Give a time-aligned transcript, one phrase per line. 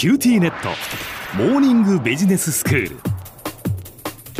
[0.00, 0.70] QTnet。
[1.36, 3.09] モーニングビジネススクール。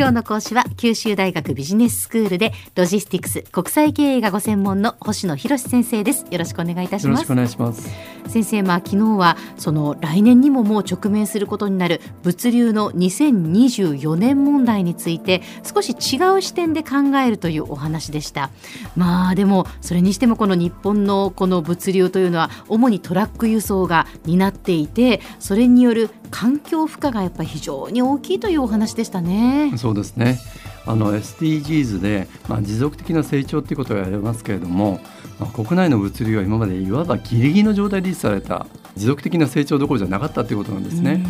[0.01, 6.25] 今日の講師は九州大学ビジネススクールでロジスティクス国際経営がご専門の星野博先生です。
[6.31, 7.21] よろしくお願いいたします。
[7.21, 7.91] よろしくお願いします。
[8.27, 18.49] 先生まあ昨日はその来年にももう直面することになる物流の2024年問題について少し違う視点で考えるというお話でした。
[18.97, 29.73] まあでもそれにしてもこの日本のこの物流というのは主にトラック輸送が担っていてそれによる環境負荷がやっぱり非常に大きいというお話でしたね。
[29.77, 30.39] そうですね
[30.87, 35.01] あの SDGs で、まあ、持続的な成長ということが言われますけれども、
[35.39, 41.23] まあ、国内の物流は今までいわばギリギリの状態で維持された持続的な成長どころじゃなかったということなんですね。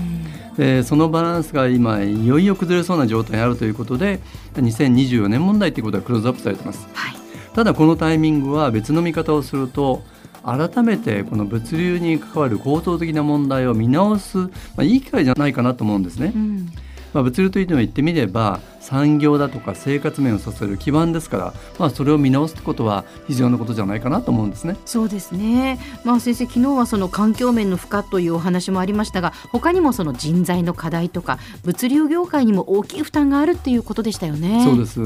[0.56, 4.20] でそのバランスが今いよいよ崩れそうな状態にあるということで
[4.54, 6.86] 2024年問題ということがクローズアップされてます。
[6.92, 7.14] はい、
[7.54, 10.02] ただこのタイミングは別の見方をすると
[10.42, 14.48] 改めてこの物流に関わる構造的な問題を見直す、ま
[14.78, 16.32] あ、いい機会じゃないかなと思うんですね。
[16.34, 16.72] うん
[17.12, 24.76] まあ、物流というのは言ってみれば産業だとか生活面を支える基盤ですから、まあ、それを見直すことは必要なことじゃないかなと思うんですね。
[24.86, 34.64] そうですね、まあ、先生昨日はその環境面の負荷というお話もありましたが他にもその人材の課題とか物流業界にも大きい負担があるっていうことでしたよね。
[34.64, 35.00] そうです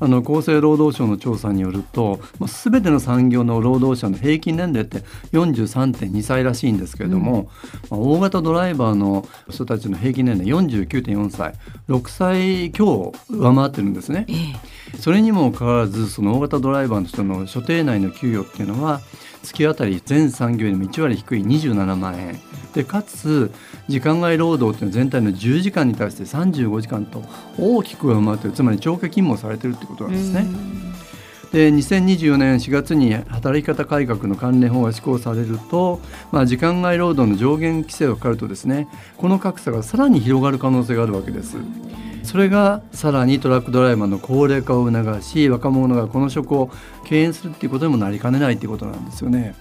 [0.00, 7.50] あの厚生労働省の調査によると、まあ、全ての産業の労働者の平均年齢って43.2歳らしいんですけれども、
[7.90, 11.54] まあ、大型ドライバーの人たちの平均年齢49.4歳
[11.88, 14.26] 6歳強上回ってるんですね。
[14.28, 19.00] ええそれにもかかわらずその大型ドライバーの人の所定内の給与っていうのは
[19.42, 22.38] 月当たり全産業よりも1割低い27万円
[22.74, 23.52] でかつ
[23.88, 27.22] 時間外労働っていうのは全体の10時間に対して35時間と
[27.58, 30.46] 大きく上回ってるつまり長期勤務をされてるってことなんですね。
[31.52, 38.86] で2024年4月に働き方改革の関連法が施行されると、まあ、時間外労働の上限規制がかかるとですね
[39.16, 41.56] この格差がさらに広がる可能性があるわけです。
[42.22, 46.70] それがさらにトラックドライバーの高齢化を促し若者がこの職を
[47.04, 49.54] 敬遠するっていうことにもなりかねないっていうことなんですよね。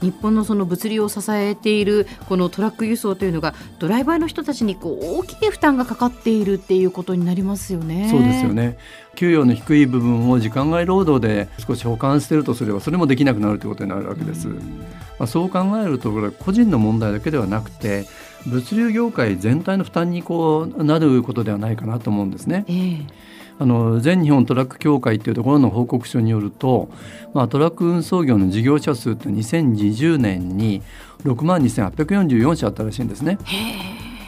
[0.00, 8.08] 日本のその物流を支えているこのトラック輸送というのがドライバーの人たちにこう大きい負担がかかっているっていうことになりますよね。
[8.10, 8.78] そうですよね
[9.16, 14.46] 給与の低い部分を時間外労働で少し保管しているとすればそれもできなくなるということになるわけです。
[14.46, 18.06] まあ、そう考えるとこれは個人の問題だけではなくて
[18.50, 22.64] 物流業界全体の負担にこうなることではないかなと思うんですね。
[22.68, 23.28] ええ
[23.60, 26.88] あの全日本トラック協会というところの報告書によると、
[27.34, 30.80] まあ、トラック運送業の事業者数って2020年に
[31.24, 33.38] 6万2844社あったらしいんですね。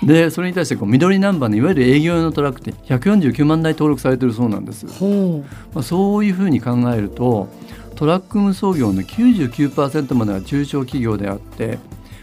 [0.03, 4.87] でそれに対してこう緑ナンバーのいわゆる営業用のトラックって149万台登録されてるそうなんです。
[4.89, 5.45] ほ
[5.75, 7.49] まあ、そういうふうに考えると
[7.95, 11.79] トラック運送業の99%までは中小企業であって、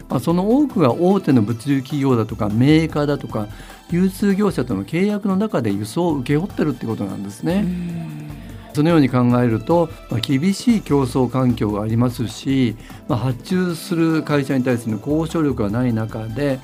[0.08, 3.48] まあ、その多くが大手の物流企業だとかメーカーだとか
[3.90, 7.64] 流通業者との契約の中で輸送を請け負ってるってことなんですね。
[8.74, 12.76] そのように考えると、まあ、厳しい競争環境がありますし、
[13.08, 16.60] まあ、発注する会社に対する交渉力がない中で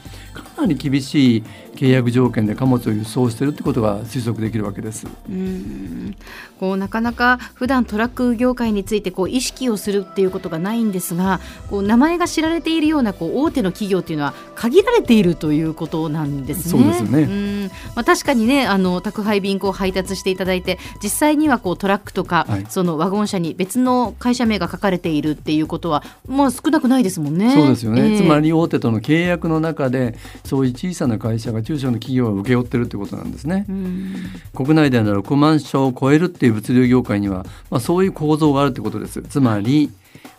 [0.65, 1.45] かなり厳しい
[1.75, 5.07] 契約条件で貨物を輸送しているってことが推測できるわけです。
[5.07, 6.17] ううん
[6.59, 16.71] こうなかなか普段トラック業界についてこう意識をするっていうことがないんですがこう名前が知られているようなこう大手の企業っていうのは限られているということなんですね。
[16.71, 17.65] そうですよねん
[17.95, 27.53] まあ、確かにねあの宅配便こう配達していただいて実際にはこうトラックとか、はいそのワゴン車に別の会社名が書かれているっていうことはまあ少なくないですもんね。
[27.55, 30.17] そうですよね、ええつまり大手との契約の中で
[30.55, 33.67] そういう小さな会社が中小の企業を請け負ってるってことなんですね。
[33.69, 34.15] うん
[34.55, 39.21] 国内では6万社を超えるっていう物流業界には、まあ、そういう構造があるってことです。
[39.23, 39.91] つまり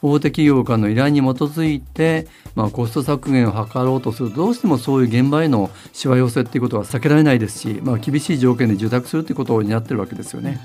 [0.02, 10.62] 大手企業からの依頼に基づいて、まあ、コスト削減を図ろうとするとどうしてもそういう現場へのしわ寄せっていうことは避けられないですし、まあ、厳しい条件で受託するっていうことを担ってるわけですよね。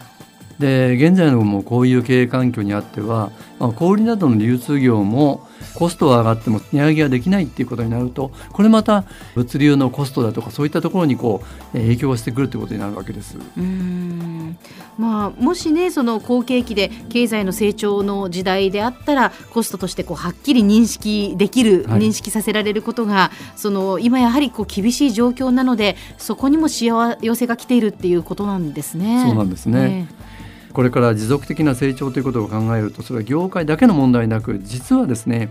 [0.61, 9.05] で現在のもうこういう経営環境にあっては、まあ、小売などの流通業もコストは上がっても値上げができないっていうことになるとこれまた
[9.35, 11.43] 物流のコストだとかそういったところにこ
[11.75, 13.37] うえー影響がしてくるということになるわけです。
[13.37, 13.41] う
[14.99, 29.25] まあ、もしねその好景気で経済の成長の時代であったらコストとしてこうはっきり認識できる、はい認識させられることがその今やはりこう厳しい状況なのでそこにもしわ寄せが来ているっていうことなんですね。
[29.27, 30.09] そうなんですね
[30.73, 35.51] これから持続的な成長ということを考えるとそれは業界だけの問題なく実はですね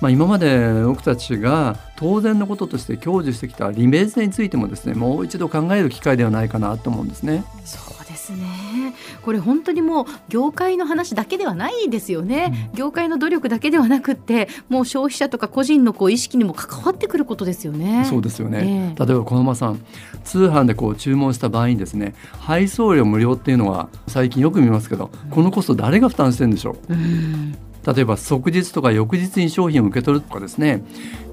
[0.00, 7.44] まあ、今まで僕たちが当然のこととして享受してきた利便性についてもですねもう一度考える機会ではないかなと思うんですね。
[7.64, 8.73] そうですね
[9.22, 18.04] これ本当にもう業界の話だけではないですよね、うん、業界の努力だけではなくってもう消費者とか個人のこう意識にも関わってくることですよね。
[18.08, 19.84] そうですよね、えー、例えば小沼さん
[20.24, 27.52] 通販でこう注文した場合にですね配送料無料っていうのは最近よく見ますけど、このコスト誰が負担してるんでしょう、うん。
[27.86, 30.82] 例えば即日とか翌日に商品を受け取るとかですね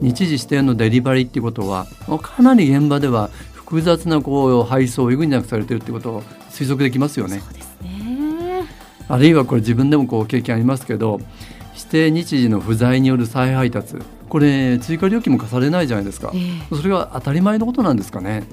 [0.02, 1.88] 日時指定のデリバリーっていうことは
[2.22, 7.40] かなり現場では複雑なこう配送を余儀なくされてるってことを推測できますよね。
[7.40, 8.68] そうですね
[9.08, 11.20] あるいはこれ自分でもこう経験ありますけど
[11.76, 13.96] 指定日時の不在による再配達
[14.30, 18.44] これ追加料金も課されないじゃないですか、えー、それが当たり前のことなんですかね。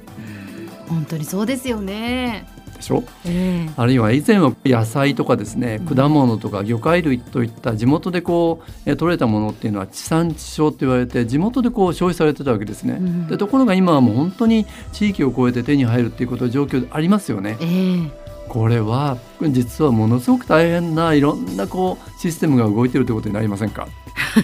[0.88, 2.46] 本当にそうですよね。
[2.78, 17.58] でしょ、えー、あるいは以前は野菜とかですね果物とか魚介類といった地元でこう取れたものっていうのは地産地消って言われて地元でこう消費されてたわけですね、うん、でところが今はもう本当に地域を越えて手に入るっていうこと状況ありますよね。
[17.60, 18.10] えー
[18.48, 23.88] これは実はものすごく大変ないろんなこうシステムが動いてるということになりませんか？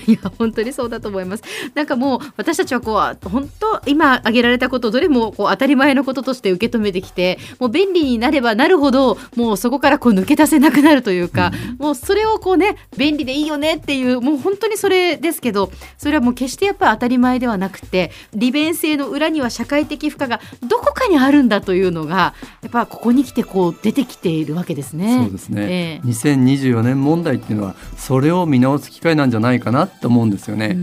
[0.06, 1.43] いや本当にそうだと思います。
[1.75, 25.23] なんかもう私たちはこう本当今挙げられたことどれもこう当たり前のこととして受け止めてきてもう便利になればなるほどもうそこからこう抜け出せなくなるというか、うん、もうそれをこうね便利でいいよねっていうもう本当にそれですけどそれはもう決してやっぱり当たり前ではなくて利便性の裏には社会的負荷がどこかにあるんだというのがやっぱここに来てこう出てきているわけですね。
[25.25, 30.76] そうですね、えー、2024年問題っていうのはそれを見直す機会なんじゃないかなと思うんですよね。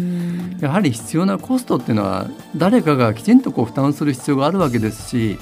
[0.59, 5.39] やはり必要なコストっていうのは誰かがきちんとこう負担する必要があるわけですし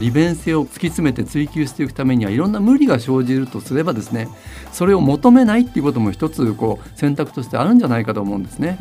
[0.00, 4.28] 利便性を突き詰めて追求していくためにはいろんな無理が生じるとすればですね
[4.72, 8.78] それを求めないっていうことも一つこう選択としてあるんじゃないかと思うんですね。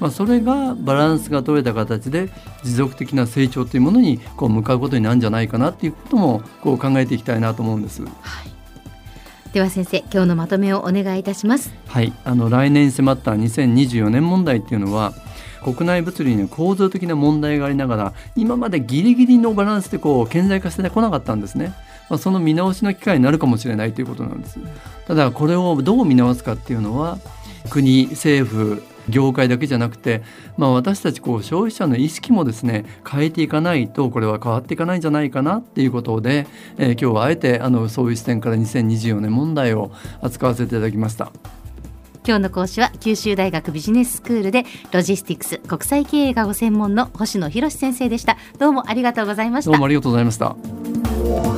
[0.00, 2.30] まあ、それがバランスが取れた形で
[2.62, 8.02] 持続的な成長というものにこう向かうことになるんじゃないかなっていうこともこう考えていきたいなと思うんです。
[8.02, 8.08] は
[8.46, 8.57] い
[9.52, 15.14] では先生今日のまとめをお願いいたしますはいあの来年迫った2024年問題っていうのは
[15.62, 21.74] 国内物流に構造的な問題がありながら今までギリギリのバランスでこう顕在化してこなかったんですね。
[22.08, 24.58] まあ、その見直しの機会になるかもしれないということなんです。
[25.06, 27.18] ただこれをどう見直すかっていうのは
[27.68, 30.22] 国政府業界だけじゃなくて、
[30.56, 36.46] まあ、私たちこう消費者の意識もですね変えていかないとこれは変わっていかないんじゃないかなっていうことで、
[36.76, 39.90] えー、今日はあえてあのそういう視点から2024年問題を
[40.20, 41.32] 扱わせていただきました。
[42.26, 48.36] 今日の講師は九州大学ビジネススクールでロジスティクス国際経営がご専門の星野博先生でした。
[48.58, 49.70] どうもありがとうございました。
[49.70, 51.57] どうもありがとうございました